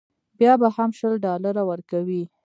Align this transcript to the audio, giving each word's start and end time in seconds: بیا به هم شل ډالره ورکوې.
بیا 0.39 0.53
به 0.61 0.67
هم 0.75 0.89
شل 0.97 1.13
ډالره 1.25 1.63
ورکوې. 1.69 2.23